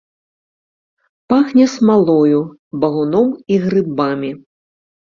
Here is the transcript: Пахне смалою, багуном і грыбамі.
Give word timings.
Пахне 1.33 1.65
смалою, 1.75 2.41
багуном 2.81 3.29
і 3.53 3.65
грыбамі. 3.69 4.35